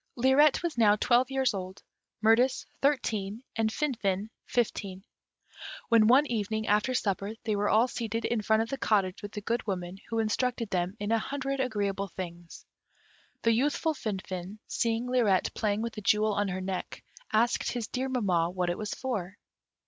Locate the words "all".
7.69-7.87